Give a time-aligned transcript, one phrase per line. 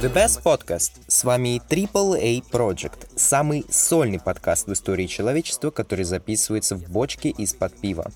[0.00, 0.92] The Best Podcast.
[1.08, 7.78] С вами AAA Project, самый сольный подкаст в истории человечества, который записывается в бочке из-под
[7.78, 8.10] пива.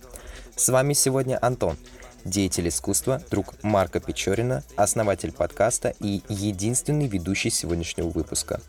[0.57, 1.77] С вами сегодня Антон,
[2.25, 8.63] деятель искусства, друг Марка Печорина, основатель подкаста и единственный ведущий сегодняшнего выпуска.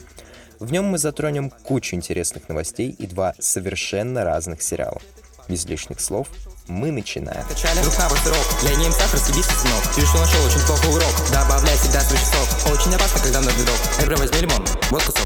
[0.60, 5.02] В нем мы затронем кучу интересных новостей и два совершенно разных сериала.
[5.48, 6.28] Без лишних слов,
[6.68, 7.38] мы начинаем.
[7.38, 7.84] На
[8.32, 9.84] рок, ним сахар, съебись сынок.
[9.96, 12.72] Ты что нашел очень плохо урок, добавляй всегда свой часов.
[12.72, 13.80] Очень опасно, когда на док.
[14.02, 15.26] Эбро возьми лимон, вот кусок.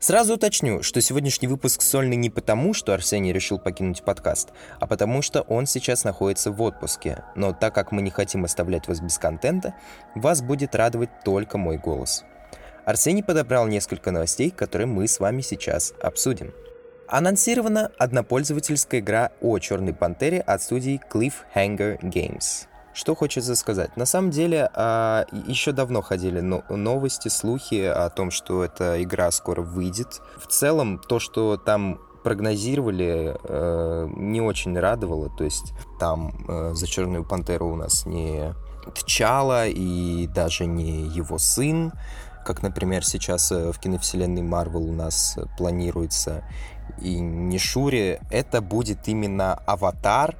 [0.00, 5.22] Сразу уточню, что сегодняшний выпуск сольный не потому, что Арсений решил покинуть подкаст, а потому
[5.22, 7.24] что он сейчас находится в отпуске.
[7.34, 9.74] Но так как мы не хотим оставлять вас без контента,
[10.14, 12.24] вас будет радовать только мой голос.
[12.84, 16.54] Арсений подобрал несколько новостей, которые мы с вами сейчас обсудим.
[17.10, 22.66] Анонсирована однопользовательская игра о Черной Пантере от студии Cliffhanger Games.
[22.92, 23.96] Что хочется сказать?
[23.96, 29.62] На самом деле, а, еще давно ходили новости, слухи о том, что эта игра скоро
[29.62, 30.20] выйдет.
[30.36, 35.30] В целом, то, что там прогнозировали, э, не очень радовало.
[35.30, 38.54] То есть там э, за Черную Пантеру у нас не
[38.94, 41.92] Тчала и даже не его сын,
[42.48, 46.44] как, например, сейчас э, в киновселенной Марвел у нас планируется
[47.00, 50.36] и не Шури, это будет именно аватар,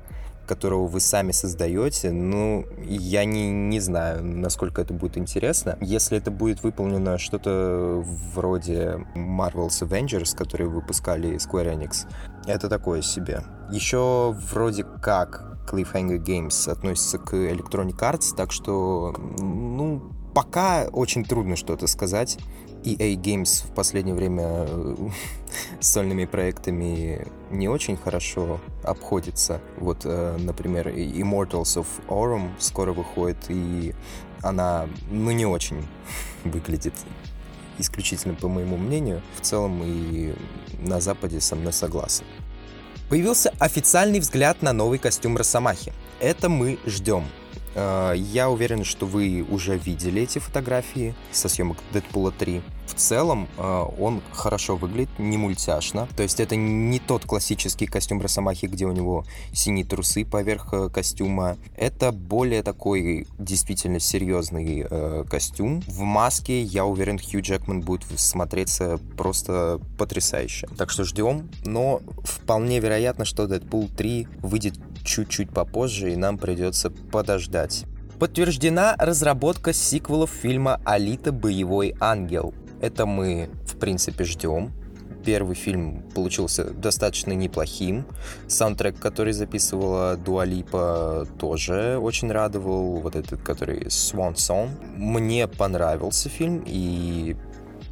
[0.48, 5.76] которого вы сами создаете, ну, я не, не знаю, насколько это будет интересно.
[5.80, 8.02] Если это будет выполнено что-то
[8.34, 12.08] вроде Marvel's Avengers, которые выпускали Square Enix,
[12.46, 13.42] это такое себе.
[13.70, 21.56] Еще вроде как Cliffhanger Games относится к Electronic Arts, так что, ну, пока очень трудно
[21.56, 22.38] что-то сказать.
[22.84, 24.96] EA Games в последнее время э,
[25.80, 29.60] с сольными проектами не очень хорошо обходится.
[29.76, 33.94] Вот, э, например, Immortals of Aurum скоро выходит, и
[34.42, 35.86] она, ну, не очень
[36.44, 36.94] выглядит
[37.78, 39.22] исключительно по моему мнению.
[39.36, 40.34] В целом и
[40.78, 42.24] на Западе со мной согласен.
[43.08, 45.92] Появился официальный взгляд на новый костюм Росомахи.
[46.20, 47.24] Это мы ждем.
[47.78, 52.62] Э, я уверен, что вы уже видели эти фотографии со съемок Дэдпула 3.
[52.86, 56.08] В целом э, он хорошо выглядит, не мультяшно.
[56.16, 60.88] То есть это не тот классический костюм Росомахи, где у него синие трусы поверх э,
[60.88, 61.56] костюма.
[61.76, 64.86] Это более такой действительно серьезный
[65.28, 65.82] костюм.
[65.86, 70.66] В маске, я уверен, Хью Джекман будет смотреться просто потрясающе.
[70.76, 71.48] Так что ждем.
[71.64, 74.78] Но вполне вероятно, что Дэдпул 3 выйдет
[75.08, 77.86] чуть-чуть попозже, и нам придется подождать.
[78.18, 81.32] Подтверждена разработка сиквелов фильма «Алита.
[81.32, 82.52] Боевой ангел».
[82.80, 84.72] Это мы, в принципе, ждем.
[85.24, 88.06] Первый фильм получился достаточно неплохим.
[88.46, 92.96] Саундтрек, который записывала Дуалипа, тоже очень радовал.
[93.00, 94.68] Вот этот, который Swan Song.
[94.96, 97.36] Мне понравился фильм, и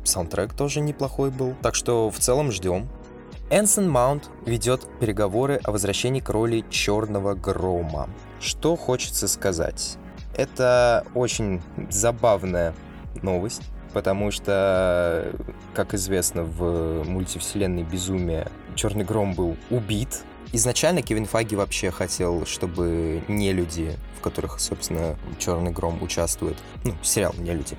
[0.04, 1.54] саундтрек тоже неплохой был.
[1.62, 2.88] Так что в целом ждем.
[3.48, 8.10] Энсон Маунт ведет переговоры о возвращении к роли Черного Грома.
[8.40, 9.98] Что хочется сказать?
[10.36, 12.74] Это очень забавная
[13.22, 13.62] новость,
[13.92, 15.32] потому что,
[15.74, 20.24] как известно, в мультивселенной Безумия Черный Гром был убит.
[20.52, 26.94] Изначально Кевин Фаги вообще хотел, чтобы не люди, в которых, собственно, Черный Гром участвует, ну,
[27.00, 27.76] сериал не люди,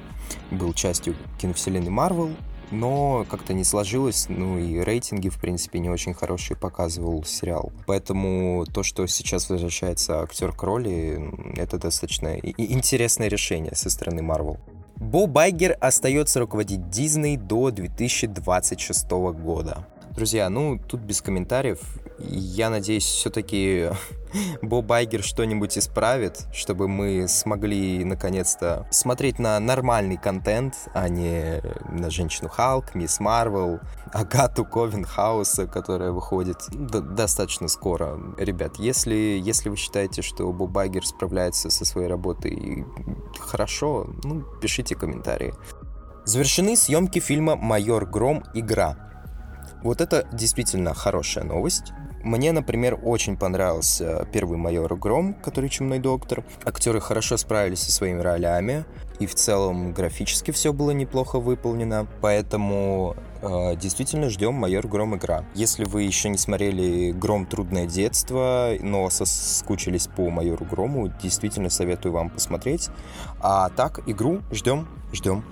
[0.50, 2.30] был частью киновселенной Марвел,
[2.72, 7.72] но как-то не сложилось, ну и рейтинги, в принципе, не очень хорошие показывал сериал.
[7.86, 14.58] Поэтому то, что сейчас возвращается актер к роли, это достаточно интересное решение со стороны Марвел.
[14.96, 19.86] Бо Байгер остается руководить Дисней до 2026 года.
[20.18, 21.78] Друзья, ну тут без комментариев.
[22.18, 23.92] Я надеюсь, все-таки
[24.64, 31.62] Боб Байгер что-нибудь исправит, чтобы мы смогли наконец-то смотреть на нормальный контент, а не
[31.92, 33.80] на Женщину Халк, Мисс Марвел,
[34.12, 38.20] Агату Ковенхауса, которая выходит достаточно скоро.
[38.40, 42.88] Ребят, если, если вы считаете, что Боб Байгер справляется со своей работой
[43.40, 45.54] хорошо, ну, пишите комментарии.
[46.25, 48.44] Завершены съемки фильма «Майор Гром.
[48.56, 49.08] Игра».
[49.83, 51.94] Вот это действительно хорошая новость.
[52.24, 56.44] Мне, например, очень понравился первый майор Гром, который чумной доктор.
[56.65, 58.85] Актеры хорошо справились со своими ролями,
[59.19, 65.45] и в целом графически все было неплохо выполнено, поэтому э, действительно ждем майор Гром игра.
[65.53, 72.12] Если вы еще не смотрели Гром Трудное детство, но соскучились по майору Грому, действительно советую
[72.12, 72.89] вам посмотреть.
[73.39, 75.45] А так, игру ждем, ждем.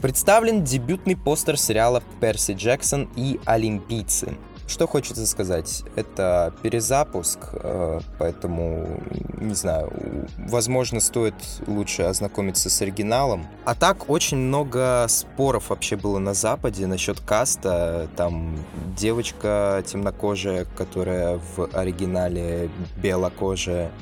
[0.00, 4.36] Представлен дебютный постер сериала «Перси Джексон и Олимпийцы».
[4.66, 5.84] Что хочется сказать?
[5.94, 9.00] Это перезапуск, э, поэтому,
[9.40, 9.92] не знаю,
[10.38, 11.34] возможно, стоит
[11.68, 13.46] лучше ознакомиться с оригиналом.
[13.64, 18.08] А так, очень много споров вообще было на Западе насчет каста.
[18.16, 18.58] Там
[18.96, 22.68] девочка темнокожая, которая в оригинале
[23.00, 23.92] белокожая.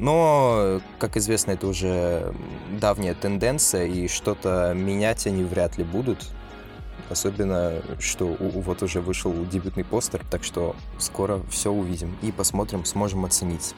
[0.00, 2.34] Но, как известно, это уже
[2.80, 6.18] давняя тенденция, и что-то менять они вряд ли будут.
[7.12, 12.86] Особенно, что у, вот уже вышел дебютный постер, так что скоро все увидим и посмотрим,
[12.86, 13.74] сможем оценить.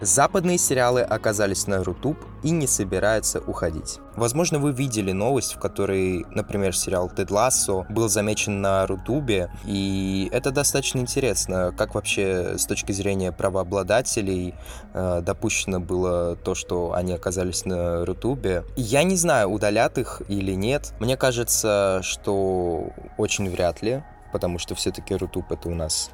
[0.00, 3.98] Западные сериалы оказались на Рутуб и не собираются уходить.
[4.14, 10.28] Возможно, вы видели новость, в которой, например, сериал «Тед Лассо» был замечен на Рутубе, и
[10.32, 14.54] это достаточно интересно, как вообще с точки зрения правообладателей
[14.94, 18.64] э, допущено было то, что они оказались на Рутубе.
[18.76, 20.94] Я не знаю, удалят их или нет.
[21.00, 26.10] Мне кажется, что очень вряд ли, потому что все-таки Рутуб это у нас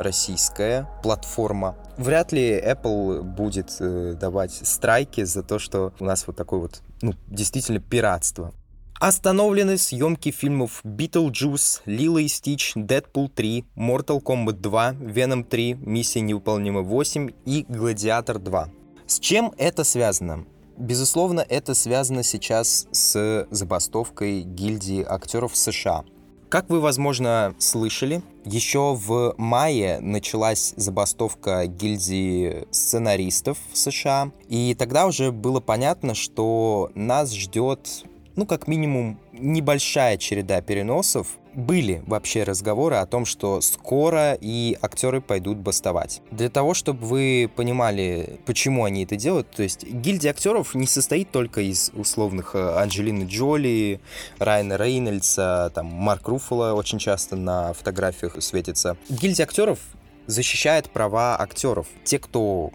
[0.00, 1.76] российская платформа.
[1.96, 6.82] Вряд ли Apple будет э, давать страйки за то, что у нас вот такое вот,
[7.02, 8.52] ну, действительно пиратство.
[8.98, 16.20] Остановлены съемки фильмов Beetlejuice, Лила и Стич, Дэдпул 3, Mortal Kombat 2, Venom 3, Миссия
[16.20, 18.68] невыполнима 8 и Гладиатор 2.
[19.06, 20.44] С чем это связано?
[20.76, 26.04] Безусловно, это связано сейчас с забастовкой гильдии актеров США.
[26.50, 35.06] Как вы, возможно, слышали, еще в мае началась забастовка гильдии сценаристов в США, и тогда
[35.06, 38.04] уже было понятно, что нас ждет,
[38.34, 45.20] ну, как минимум, небольшая череда переносов, были вообще разговоры о том, что скоро и актеры
[45.20, 46.22] пойдут бастовать.
[46.30, 51.30] Для того, чтобы вы понимали, почему они это делают, то есть гильдия актеров не состоит
[51.30, 54.00] только из условных э, Анджелины Джоли,
[54.38, 58.96] Райана Рейнольдса, там Марк Руффало очень часто на фотографиях светится.
[59.08, 59.78] Гильдия актеров
[60.26, 61.86] защищает права актеров.
[62.04, 62.70] Те, кто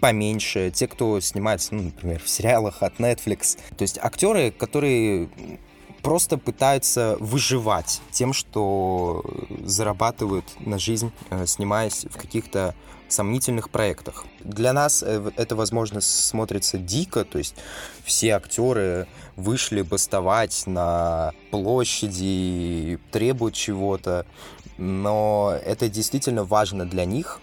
[0.00, 3.56] поменьше, те, кто снимается, ну, например, в сериалах от Netflix.
[3.76, 5.28] То есть актеры, которые
[6.02, 9.24] просто пытаются выживать тем, что
[9.64, 12.74] зарабатывают на жизнь, э, снимаясь в каких-то
[13.08, 14.24] сомнительных проектах.
[14.40, 17.54] Для нас э, это, возможно, смотрится дико, то есть
[18.04, 19.06] все актеры
[19.36, 24.26] вышли бастовать на площади, требуют чего-то,
[24.78, 27.40] но это действительно важно для них,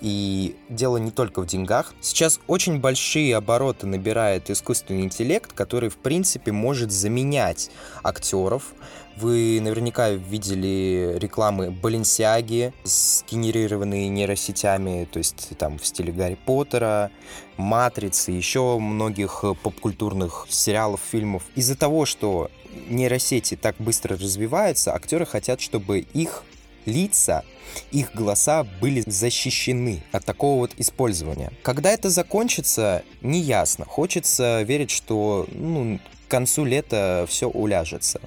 [0.00, 1.94] и дело не только в деньгах.
[2.00, 7.70] Сейчас очень большие обороты набирает искусственный интеллект, который, в принципе, может заменять
[8.02, 8.74] актеров.
[9.16, 17.10] Вы наверняка видели рекламы Баленсиаги, сгенерированные нейросетями, то есть там в стиле Гарри Поттера,
[17.56, 21.44] Матрицы, еще многих попкультурных сериалов, фильмов.
[21.54, 22.50] Из-за того, что
[22.88, 26.42] нейросети так быстро развиваются, актеры хотят, чтобы их
[26.86, 27.44] лица,
[27.90, 31.52] их голоса были защищены от такого вот использования.
[31.62, 33.84] Когда это закончится, не ясно.
[33.84, 38.20] Хочется верить, что ну, к концу лета все уляжется.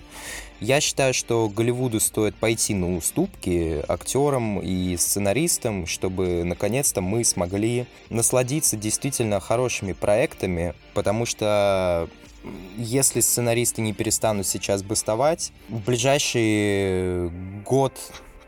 [0.60, 7.88] Я считаю, что Голливуду стоит пойти на уступки актерам и сценаристам, чтобы наконец-то мы смогли
[8.10, 12.10] насладиться действительно хорошими проектами, потому что
[12.78, 17.30] если сценаристы не перестанут сейчас бастовать, в ближайший
[17.64, 17.94] год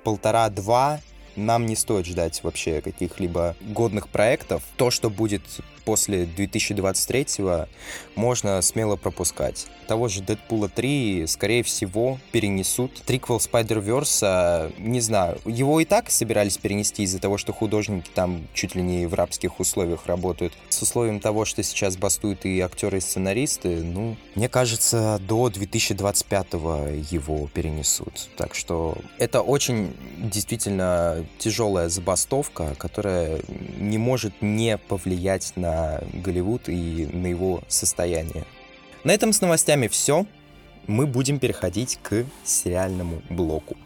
[0.04, 1.00] полтора-два
[1.36, 4.64] нам не стоит ждать вообще каких-либо годных проектов.
[4.78, 5.44] То, что будет
[5.84, 7.26] после 2023
[8.16, 9.68] можно смело пропускать.
[9.88, 13.02] Того же Дэдпула 3, скорее всего, перенесут.
[13.06, 18.76] Триквел Spider-Verse, не знаю, его и так собирались перенести из-за того, что художники там чуть
[18.76, 20.54] ли не в рабских условиях работают.
[20.70, 26.54] С условием того, что сейчас бастуют и актеры, и сценаристы, ну, мне кажется, до 2025
[27.12, 28.30] его перенесут.
[28.38, 33.42] Так что это очень действительно тяжелая забастовка, которая
[33.78, 38.46] не может не повлиять на на Голливуд и на его состояние.
[39.04, 40.26] На этом с новостями все.
[40.88, 43.78] Мы будем переходить к сериальному блоку.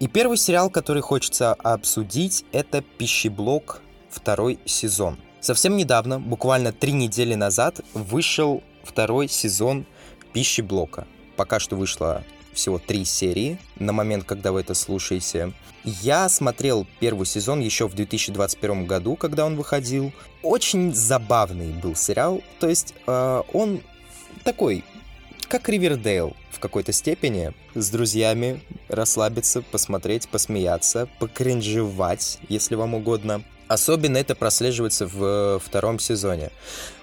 [0.00, 3.80] И первый сериал, который хочется обсудить, это «Пищеблок.
[4.10, 5.18] Второй сезон».
[5.40, 9.86] Совсем недавно, буквально три недели назад, вышел второй сезон
[10.32, 11.06] «Пищеблока».
[11.36, 15.52] Пока что вышло всего три серии на момент, когда вы это слушаете.
[15.84, 20.12] Я смотрел первый сезон еще в 2021 году, когда он выходил.
[20.42, 22.42] Очень забавный был сериал.
[22.58, 23.82] То есть э, он
[24.44, 24.84] такой,
[25.48, 27.52] как Ривердейл в какой-то степени.
[27.74, 33.42] С друзьями расслабиться, посмотреть, посмеяться, покринжевать, если вам угодно.
[33.68, 36.50] Особенно это прослеживается в втором сезоне.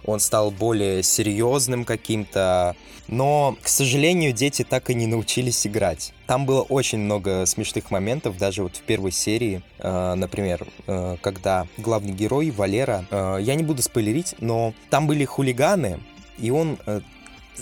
[0.06, 2.76] Он стал более серьезным каким-то,
[3.08, 6.14] но, к сожалению, дети так и не научились играть.
[6.28, 11.68] там было очень много смешных моментов, даже вот в первой серии, э, например, э, когда
[11.78, 16.00] главный герой Валера, э, я не буду спойлерить, но там были хулиганы,
[16.38, 17.02] и он э,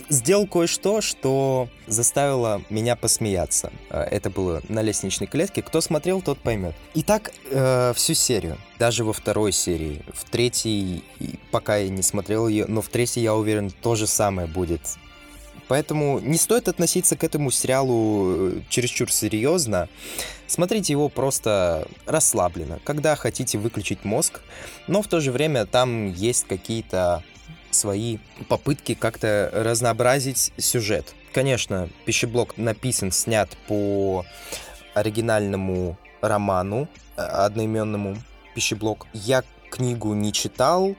[0.09, 3.71] сделал кое-что, что заставило меня посмеяться.
[3.89, 5.61] Э, это было на лестничной клетке.
[5.61, 6.75] Кто смотрел, тот поймет.
[6.93, 8.57] И так э, всю серию.
[8.77, 10.03] Даже во второй серии.
[10.13, 11.03] В третьей,
[11.51, 14.81] пока я не смотрел ее, но в третьей, я уверен, то же самое будет.
[15.67, 19.87] Поэтому не стоит относиться к этому сериалу э, чересчур серьезно.
[20.47, 24.41] Смотрите его просто расслабленно, когда хотите выключить мозг,
[24.87, 27.23] но в то же время там есть какие-то
[27.79, 28.17] свои
[28.47, 31.15] попытки как-то разнообразить сюжет.
[31.33, 34.25] Конечно, пищеблок написан, снят по
[34.93, 38.17] оригинальному роману э, одноименному
[38.55, 39.07] пищеблок.
[39.13, 40.95] Я книгу не читал,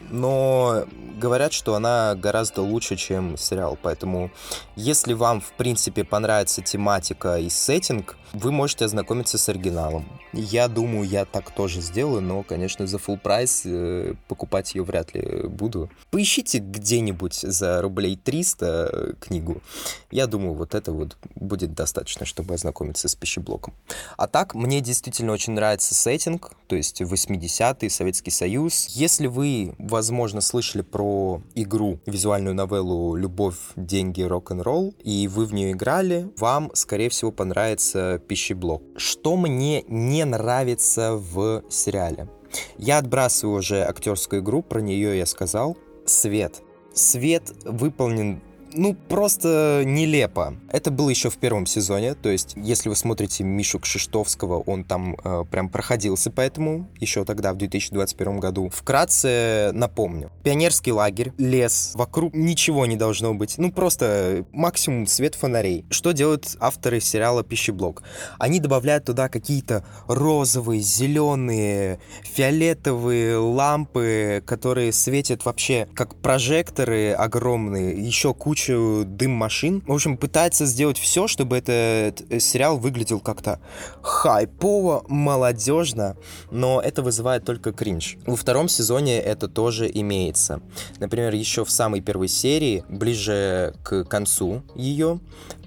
[0.00, 0.84] но
[1.18, 3.78] говорят, что она гораздо лучше, чем сериал.
[3.80, 4.30] Поэтому,
[4.76, 10.06] если вам, в принципе, понравится тематика и сеттинг, вы можете ознакомиться с оригиналом.
[10.32, 15.14] Я думаю, я так тоже сделаю, но, конечно, за full прайс э, покупать ее вряд
[15.14, 15.88] ли буду.
[16.10, 19.62] Поищите где-нибудь за рублей 300 э, книгу.
[20.10, 23.72] Я думаю, вот это вот будет достаточно, чтобы ознакомиться с пищеблоком.
[24.16, 28.86] А так, мне действительно очень нравится сеттинг, то есть 80-й, Советский Союз.
[28.88, 35.72] Если вы, возможно, слышали про игру, визуальную новеллу «Любовь, деньги, рок-н-ролл», и вы в нее
[35.72, 38.82] играли, вам, скорее всего, понравится пищеблок.
[38.96, 42.28] Что мне не нравится в сериале?
[42.78, 45.76] Я отбрасываю уже актерскую игру, про нее я сказал.
[46.06, 46.62] Свет.
[46.92, 48.40] Свет выполнен
[48.74, 50.56] ну, просто нелепо.
[50.70, 55.16] Это было еще в первом сезоне, то есть, если вы смотрите Мишу Кшиштовского, он там
[55.22, 58.70] э, прям проходился по этому, еще тогда, в 2021 году.
[58.70, 60.30] Вкратце напомню.
[60.42, 65.84] Пионерский лагерь, лес, вокруг ничего не должно быть, ну, просто максимум свет фонарей.
[65.90, 68.02] Что делают авторы сериала «Пищеблок»?
[68.38, 78.34] Они добавляют туда какие-то розовые, зеленые, фиолетовые лампы, которые светят вообще как прожекторы огромные, еще
[78.34, 79.82] куча кучу дым машин.
[79.86, 83.60] В общем, пытается сделать все, чтобы этот э, сериал выглядел как-то
[84.00, 86.16] хайпово, молодежно,
[86.50, 88.16] но это вызывает только кринж.
[88.26, 90.60] Во втором сезоне это тоже имеется.
[90.98, 95.20] Например, еще в самой первой серии, ближе к концу ее,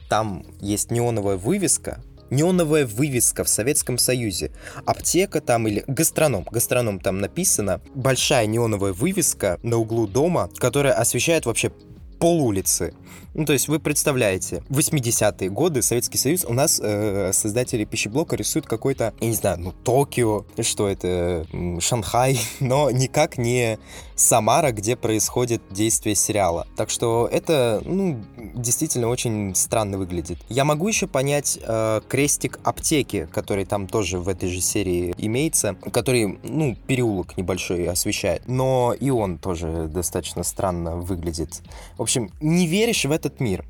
[0.10, 2.02] там есть неоновая вывеска,
[2.32, 4.52] неоновая вывеска в Советском Союзе.
[4.86, 7.80] Аптека там или гастроном, гастроном там написано.
[7.94, 11.72] Большая неоновая вывеска на углу дома, которая освещает вообще
[12.20, 12.94] пол улицы.
[13.34, 18.66] Ну, то есть вы представляете, 80-е годы, Советский Союз, у нас э, создатели пищеблока рисуют
[18.66, 21.46] какой-то, я не знаю, ну, Токио, что это,
[21.80, 23.78] Шанхай, но никак не
[24.18, 26.68] Самара, где происходит действие сериала.
[26.76, 28.20] Так что это, ну,
[28.56, 30.40] действительно очень странно выглядит.
[30.50, 35.76] Я могу еще понять э, крестик аптеки, который там тоже в этой же серии имеется,
[35.94, 41.62] который, ну, переулок небольшой освещает, но и он тоже достаточно странно выглядит.
[41.98, 43.66] В общем, не веришь в этот мир.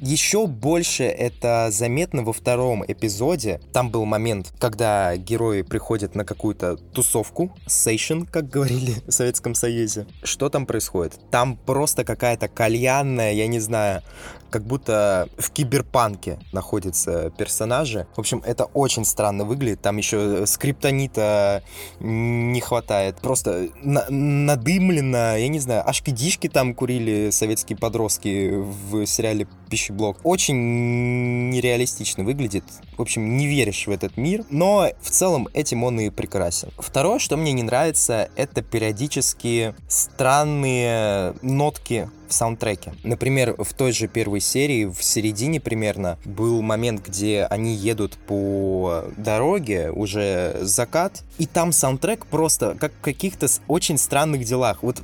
[0.00, 3.60] Еще больше это заметно во втором эпизоде.
[3.72, 10.06] Там был момент, когда герои приходят на какую-то тусовку, сейшн, как говорили в Советском Союзе.
[10.22, 11.18] Что там происходит?
[11.30, 14.02] Там просто какая-то кальянная, я не знаю,
[14.50, 18.06] как будто в киберпанке находятся персонажи.
[18.16, 19.82] В общем, это очень странно выглядит.
[19.82, 21.62] Там еще скриптонита
[22.00, 23.16] не хватает.
[23.16, 29.46] Просто на надымленно, я не знаю, ашкидишки там курили советские подростки в сериале
[29.88, 30.18] «Пищеблок».
[30.22, 32.64] Очень нереалистично выглядит.
[32.96, 34.44] В общем, не веришь в этот мир.
[34.50, 36.70] Но в целом этим он и прекрасен.
[36.78, 42.92] Второе, что мне не нравится, это периодически странные нотки в саундтреке.
[43.04, 49.04] Например, в той же первой серии, в середине примерно, был момент, где они едут по
[49.16, 54.82] дороге, уже закат, и там саундтрек просто как в каких-то очень странных делах.
[54.82, 55.02] Вот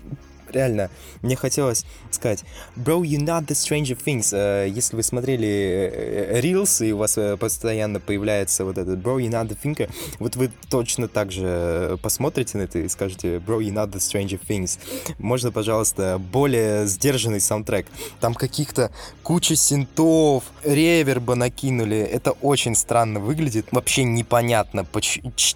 [0.54, 0.90] реально,
[1.22, 2.44] мне хотелось сказать,
[2.76, 4.32] bro, you not the stranger things.
[4.32, 9.16] Uh, если вы смотрели э, Reels, и у вас э, постоянно появляется вот этот bro,
[9.16, 13.58] you not the thinker, вот вы точно так же посмотрите на это и скажете, bro,
[13.58, 14.78] you not the stranger things.
[15.18, 17.86] Можно, пожалуйста, более сдержанный саундтрек.
[18.20, 18.90] Там каких-то
[19.22, 21.98] куча синтов, реверба накинули.
[21.98, 23.66] Это очень странно выглядит.
[23.70, 24.86] Вообще непонятно,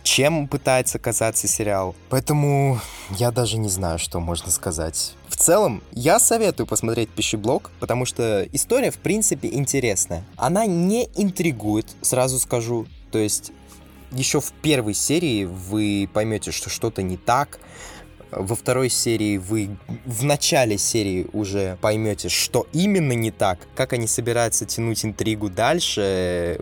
[0.03, 1.95] чем пытается казаться сериал.
[2.09, 5.15] Поэтому я даже не знаю, что можно сказать сказать.
[5.29, 10.25] В целом, я советую посмотреть пищеблок, потому что история, в принципе, интересная.
[10.37, 12.87] Она не интригует, сразу скажу.
[13.13, 13.53] То есть,
[14.11, 17.61] еще в первой серии вы поймете, что что-то не так,
[18.31, 24.07] Во второй серии вы в начале серии уже поймете, что именно не так, как они
[24.07, 26.61] собираются тянуть интригу дальше.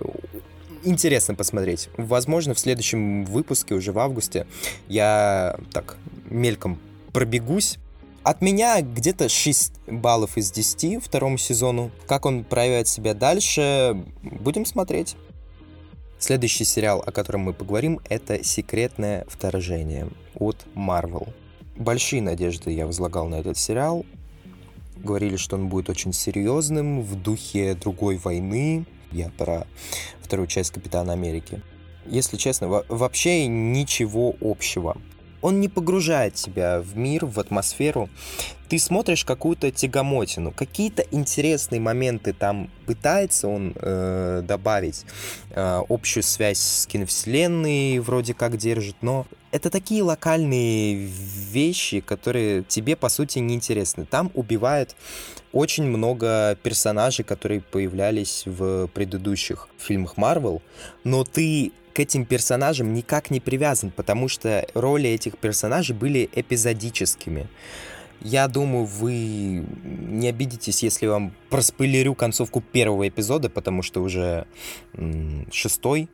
[0.84, 1.88] Интересно посмотреть.
[1.96, 4.46] Возможно, в следующем выпуске, уже в августе,
[4.86, 5.96] я так
[6.30, 6.78] мельком
[7.12, 7.78] пробегусь
[8.26, 11.92] от меня где-то 6 баллов из 10 второму сезону.
[12.08, 15.14] Как он проявит себя дальше, будем смотреть.
[16.18, 21.28] Следующий сериал, о котором мы поговорим, это «Секретное вторжение» от Marvel.
[21.76, 24.04] Большие надежды я возлагал на этот сериал.
[24.96, 28.86] Говорили, что он будет очень серьезным, в духе другой войны.
[29.12, 29.68] Я про
[30.20, 31.62] вторую часть Капитана Америки.
[32.06, 34.96] Если честно, вообще ничего общего
[35.42, 38.08] он не погружает тебя в мир, в атмосферу.
[38.68, 45.04] Ты смотришь какую-то тягомотину, какие-то интересные моменты там пытается он э, добавить,
[45.50, 52.96] э, общую связь с киновселенной вроде как держит, но это такие локальные вещи, которые тебе,
[52.96, 54.04] по сути, не интересны.
[54.04, 54.96] Там убивают
[55.56, 60.60] очень много персонажей, которые появлялись в предыдущих фильмах Марвел,
[61.02, 67.48] но ты к этим персонажам никак не привязан, потому что роли этих персонажей были эпизодическими.
[68.20, 74.46] Я думаю, вы не обидитесь, если вам проспойлерю концовку первого эпизода, потому что уже
[75.50, 76.10] шестой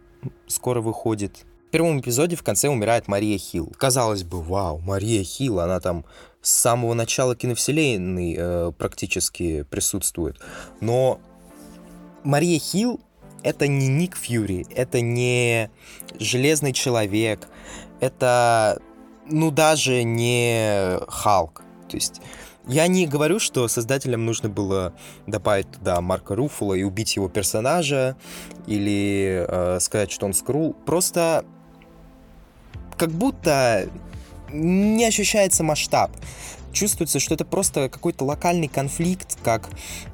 [0.47, 1.45] скоро выходит.
[1.69, 3.73] В первом эпизоде в конце умирает Мария Хилл.
[3.77, 6.05] Казалось бы, вау, Мария Хилл, она там
[6.43, 10.39] с самого начала киновселенной э, практически присутствует.
[10.81, 11.21] Но
[12.25, 13.01] Мария Хилл
[13.43, 15.71] это не Ник Фьюри, это не
[16.19, 17.49] Железный Человек,
[18.01, 18.81] это,
[19.29, 21.63] ну, даже не Халк.
[21.89, 22.21] То есть
[22.67, 24.95] я не говорю, что создателям нужно было
[25.27, 28.17] добавить туда Марка Руфула и убить его персонажа,
[28.67, 30.75] или э, сказать, что он скрул.
[30.87, 31.45] Просто
[32.97, 33.89] как будто
[34.53, 36.11] не ощущается масштаб
[36.73, 39.69] чувствуется, что это просто какой-то локальный конфликт, как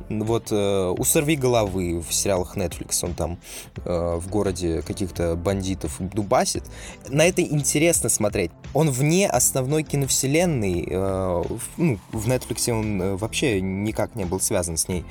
[0.08, 3.38] вот э, у «Сорви головы» в сериалах Netflix, он там
[3.84, 6.64] э, в городе каких-то бандитов дубасит.
[7.08, 8.50] На это интересно смотреть.
[8.72, 11.44] Он вне основной киновселенной, э,
[11.76, 15.04] ну, в Netflix он э, вообще никак не был связан с ней.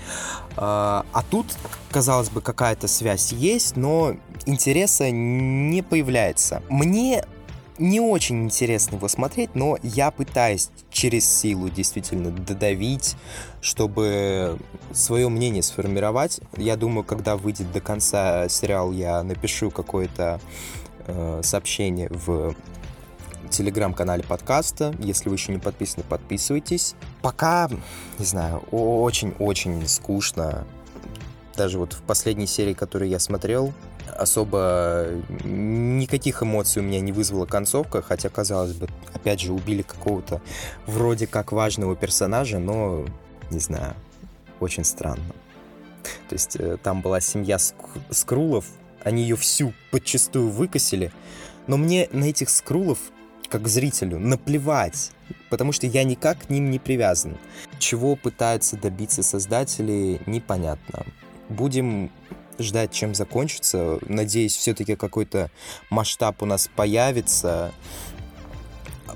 [0.52, 1.46] Э, а тут,
[1.92, 6.64] казалось бы, какая-то связь есть, но интереса не появляется.
[6.70, 7.24] Мне
[7.80, 13.16] не очень интересно его смотреть, но я пытаюсь через силу действительно додавить,
[13.62, 14.58] чтобы
[14.94, 16.40] свое мнение сформировать.
[16.56, 20.40] Я думаю, когда выйдет до конца сериал, я напишу какое-то
[21.06, 22.56] э, сообщение в
[23.50, 24.94] телеграм-канале подкаста.
[25.00, 26.96] Если вы еще не подписаны, подписывайтесь.
[27.22, 27.70] Пока,
[28.20, 30.66] не знаю, очень-очень скучно.
[31.56, 33.74] Даже вот в последней серии, которую я смотрел,
[34.16, 35.08] особо
[36.08, 40.42] никаких эмоций у меня не вызвала концовка, хотя, казалось бы, опять же, убили какого-то
[40.86, 43.06] вроде как важного персонажа, но,
[43.52, 43.94] не знаю,
[44.62, 45.34] очень странно.
[46.30, 47.58] То есть э, там была семья
[48.10, 48.66] Скрулов,
[49.04, 51.12] они ее всю подчастую выкосили,
[51.68, 53.00] но мне на этих Скрулов,
[53.50, 55.12] как зрителю, наплевать,
[55.50, 57.38] потому что я никак к ним не привязан.
[57.80, 61.06] Чего пытаются добиться создатели, непонятно.
[61.50, 62.12] Будем
[62.60, 64.00] ждать, чем закончится.
[64.02, 65.50] Надеюсь, все-таки какой-то
[65.90, 67.72] масштаб у нас появится.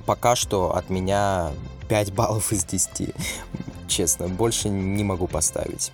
[0.06, 1.51] Пока что от меня
[1.89, 3.13] 5 баллов из 10.
[3.88, 5.91] Честно, больше не могу поставить.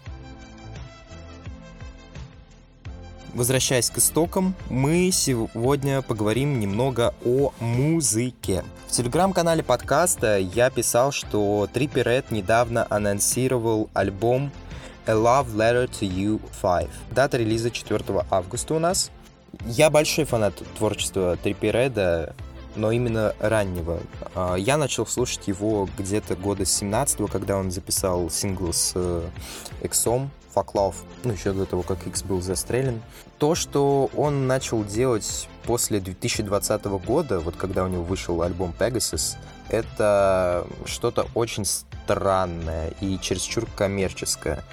[3.34, 8.64] Возвращаясь к истокам, мы сегодня поговорим немного о музыке.
[8.88, 14.52] В телеграм-канале подкаста я писал, что Триппи Ред недавно анонсировал альбом
[15.08, 16.90] A Love Letter to You 5.
[17.12, 19.10] Дата релиза 4 августа у нас.
[19.66, 22.36] Я большой фанат творчества Триппи Реда,
[22.76, 24.02] но именно раннего.
[24.36, 29.24] А, я начал слушать его где-то года с 17 когда он записал сингл с э,
[29.82, 33.02] Иксом, Fuck Love, ну, еще до того, как X был застрелен.
[33.40, 39.38] То, что он начал делать после 2020 года, вот когда у него вышел альбом Pegasus,
[39.70, 41.64] это что-то очень
[42.08, 44.64] странное и чересчур коммерческое.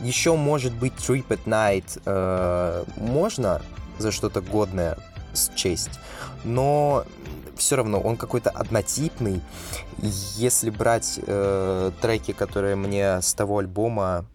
[0.00, 3.60] Еще, может быть, Trip at Night э, можно
[3.98, 4.96] за что-то годное
[5.34, 5.98] счесть,
[6.44, 7.04] но
[7.56, 9.40] все равно он какой-то однотипный.
[10.36, 14.26] Если брать э, треки, которые мне с того альбома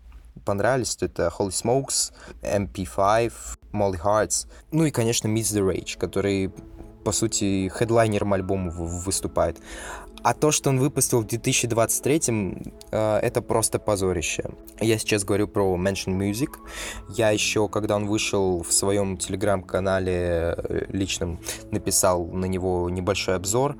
[0.43, 3.31] понравились, то это Holy Smokes, MP5,
[3.71, 6.51] Molly Hearts, ну и, конечно, Meets the Rage, который
[7.03, 9.57] по сути, хедлайнером альбома выступает.
[10.21, 12.21] А то, что он выпустил в 2023,
[12.91, 14.43] э, это просто позорище.
[14.81, 16.49] Я сейчас говорю про Mention Music.
[17.09, 21.39] Я еще, когда он вышел в своем телеграм-канале э, личном,
[21.71, 23.75] написал на него небольшой обзор.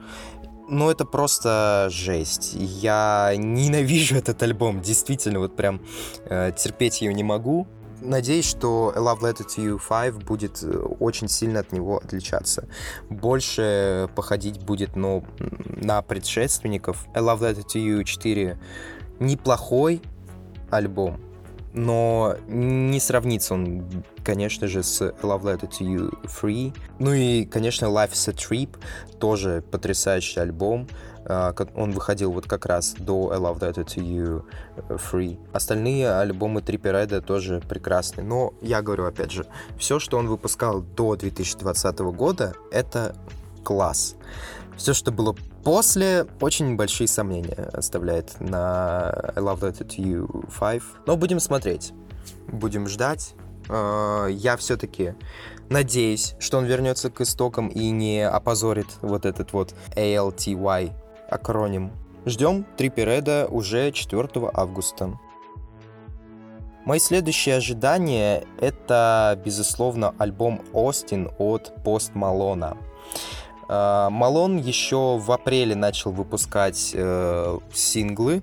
[0.69, 2.54] ну, это просто жесть.
[2.54, 5.82] Я ненавижу этот альбом, действительно, вот прям
[6.25, 7.67] э, терпеть ее не могу.
[8.01, 12.67] Надеюсь, что A Love Letter to You 5 будет э, очень сильно от него отличаться.
[13.09, 17.05] Больше походить будет ну, на предшественников.
[17.13, 18.57] A Love Letter to You 4
[19.19, 20.01] неплохой
[20.69, 21.19] альбом,
[21.73, 26.75] но не сравнится он, конечно же, с Love Letter to You Free.
[26.99, 28.69] Ну и, конечно, Life is a Trip,
[29.19, 30.88] тоже потрясающий альбом.
[31.25, 34.43] А, он выходил вот как раз до I Love Letter to You
[34.89, 35.39] Free.
[35.53, 38.23] Остальные альбомы Триппи Реда тоже прекрасны.
[38.23, 39.45] Но я говорю, опять же,
[39.77, 43.15] все, что он выпускал до 2020 года, это
[43.63, 44.15] класс.
[44.75, 50.82] Все, что было после, очень большие сомнения оставляет на I Love That To You 5.
[51.06, 51.93] Но будем смотреть.
[52.48, 53.36] Будем ждать.
[53.69, 55.15] А, я все-таки
[55.69, 60.91] надеюсь, что он вернется к истокам и не опозорит вот этот вот ALTY
[61.30, 61.91] акроним.
[62.26, 65.17] Ждем Триппереда уже 4 августа.
[66.86, 72.78] Мои следующие ожидания— это, безусловно, альбом «Остин» от Пост Малона.
[73.69, 78.41] А, Малон еще в апреле начал выпускать э, синглы,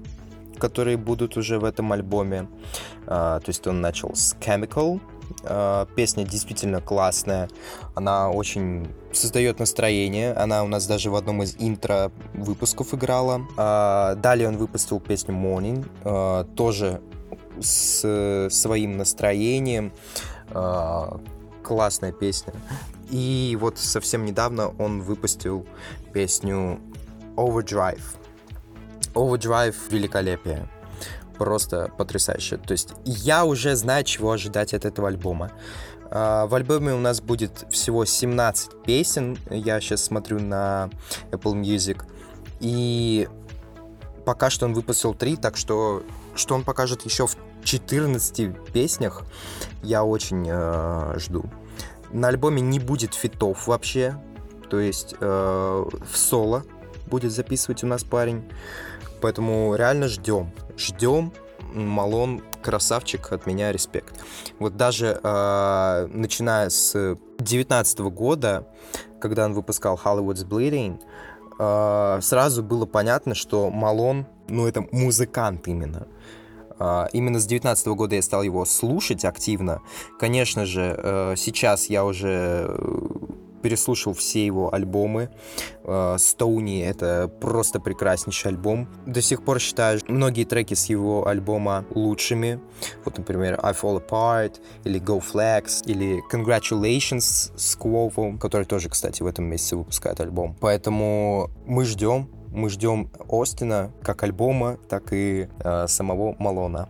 [0.58, 2.48] которые будут уже в этом альбоме.
[3.06, 5.00] А, то есть он начал с Chemical.
[5.42, 7.48] А, песня действительно классная.
[7.96, 10.32] Она очень создает настроение.
[10.32, 13.40] Она у нас даже в одном из интро выпусков играла.
[13.56, 16.44] Далее он выпустил песню Morning.
[16.54, 17.00] Тоже
[17.60, 19.92] с своим настроением.
[21.62, 22.52] Классная песня.
[23.10, 25.66] И вот совсем недавно он выпустил
[26.12, 26.80] песню
[27.36, 28.02] Overdrive.
[29.14, 30.68] Overdrive великолепие.
[31.38, 32.56] Просто потрясающе.
[32.56, 35.52] То есть я уже знаю, чего ожидать от этого альбома.
[36.10, 39.38] А, в альбоме у нас будет всего 17 песен.
[39.50, 40.90] Я сейчас смотрю на
[41.30, 42.02] Apple Music.
[42.60, 43.28] И
[44.24, 46.02] пока что он выпустил 3, так что
[46.34, 49.24] что он покажет еще в 14 песнях,
[49.82, 51.44] я очень э, жду.
[52.12, 54.16] На альбоме не будет фитов вообще,
[54.68, 56.64] то есть э, в соло
[57.06, 58.44] будет записывать у нас парень.
[59.20, 60.50] Поэтому реально ждем.
[60.76, 61.32] Ждем.
[61.72, 64.14] Малон красавчик, от меня респект.
[64.58, 68.66] Вот даже э, начиная с 19 года,
[69.20, 71.00] когда он выпускал Hollywood's Bleeding,
[71.58, 76.06] э, сразу было понятно, что Малон, ну это музыкант именно.
[76.78, 79.82] А, именно с 2019 года я стал его слушать активно.
[80.18, 83.06] Конечно же, э, сейчас я уже э,
[83.62, 85.30] переслушал все его альбомы.
[85.82, 88.88] Э, Стоуни— это просто прекраснейший альбом.
[89.06, 92.60] До сих пор считаю многие треки с его альбома лучшими.
[93.04, 99.22] Вот, например, I Fall Apart, или Go Flex, или Congratulations с Quovo, который тоже, кстати,
[99.22, 100.56] в этом месяце выпускает альбом.
[100.60, 106.88] Поэтому мы ждем, мы ждем Остина как альбома, так и э, самого Малона.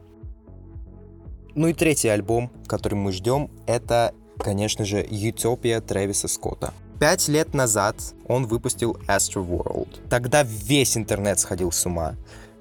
[1.55, 6.72] Ну и третий альбом, который мы ждем, это, конечно же, Utopia Трэвиса Скотта.
[7.00, 7.96] Пять лет назад
[8.29, 10.09] он выпустил Astro World.
[10.09, 12.14] Тогда весь интернет сходил с ума.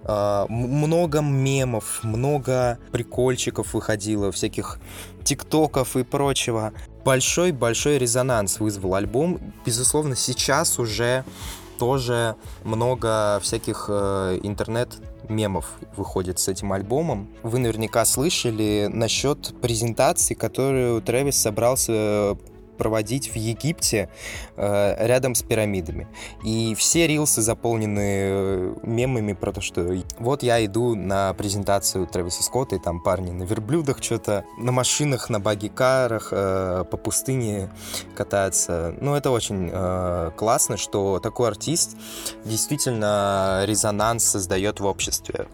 [0.03, 4.79] Uh, много мемов, много прикольчиков выходило, всяких
[5.23, 6.73] тиктоков и прочего.
[7.03, 9.39] Большой-большой резонанс вызвал альбом.
[9.65, 11.25] Безусловно, сейчас уже
[11.77, 14.89] тоже много всяких э, интернет
[15.29, 17.29] мемов выходит с этим альбомом.
[17.43, 22.37] Вы наверняка слышали насчет презентации, которую Трэвис собрался
[22.77, 24.09] проводить в Египте
[24.55, 26.07] э, рядом с пирамидами.
[26.43, 32.43] И все рилсы заполнены э, мемами про то, что вот я иду на презентацию Трэвиса
[32.43, 37.69] Скотта, и там парни на верблюдах что-то, на машинах, на баги-карах, э, по пустыне
[38.15, 38.95] катаются.
[38.99, 41.95] Ну, это очень э, классно, что такой артист
[42.43, 45.47] действительно резонанс создает в обществе.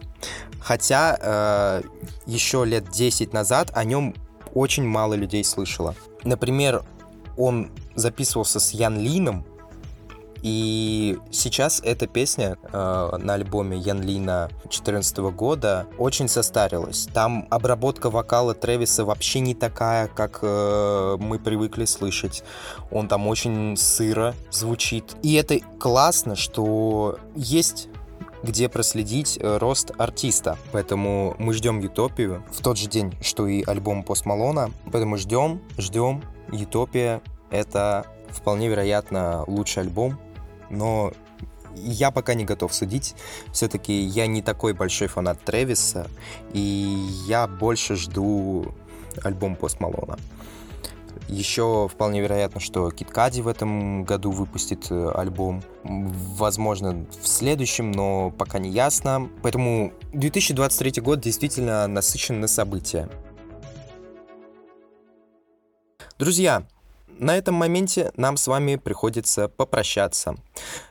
[0.60, 1.82] Хотя э,
[2.26, 4.14] еще лет 10 назад о нем
[4.54, 5.94] очень мало людей слышало.
[6.24, 6.84] Например,
[7.36, 9.44] он записывался с Ян Лином,
[10.42, 17.08] и сейчас эта песня э, на альбоме Ян Лина 2014 года очень состарилась.
[17.14, 22.42] Там обработка вокала Трэвиса вообще не такая, как э, мы привыкли слышать.
[22.90, 25.14] Он там очень сыро звучит.
[25.22, 27.88] И это классно, что есть
[28.42, 30.58] где проследить э, рост артиста.
[30.72, 34.70] Поэтому мы ждем Утопию в тот же день, что и альбом Пост Малона.
[34.90, 36.22] Поэтому ждем, ждем.
[36.52, 40.18] Утопия— это вполне вероятно лучший альбом,
[40.70, 41.12] но
[41.76, 43.14] я пока не готов судить.
[43.52, 46.08] Все-таки я не такой большой фанат Трэвиса,
[46.52, 46.60] и
[47.26, 48.74] я больше жду
[49.22, 50.18] альбом Пост Малона.
[51.28, 55.62] Еще вполне вероятно, что Кит Кади в этом году выпустит э, альбом.
[55.82, 59.30] Возможно, в следующем, но пока не ясно.
[59.42, 63.08] Поэтому 2023 год действительно насыщен на события.
[66.22, 66.68] Друзья,
[67.18, 70.36] на этом моменте нам с вами приходится попрощаться.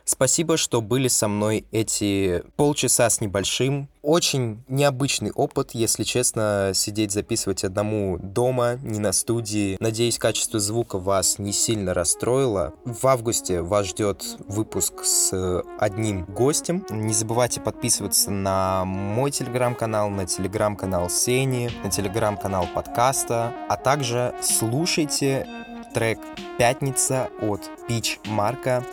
[0.04, 3.88] Спасибо, что были со мной эти полчаса с небольшим.
[4.02, 9.76] Очень необычный опыт, если честно, сидеть записывать одному дома, не на студии.
[9.78, 12.74] Надеюсь, качество звука вас не сильно расстроило.
[12.84, 16.84] В августе вас ждет выпуск с одним гостем.
[16.90, 25.46] Не забывайте подписываться на мой телеграм-канал, на телеграм-канал Сени, на телеграм-канал подкаста, а также слушайте
[25.92, 26.18] трек
[26.58, 28.84] «Пятница» от Пич Марка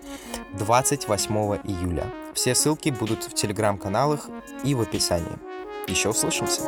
[0.57, 2.11] 28 июля.
[2.33, 4.29] Все ссылки будут в телеграм-каналах
[4.63, 5.37] и в описании.
[5.87, 6.61] Еще услышимся.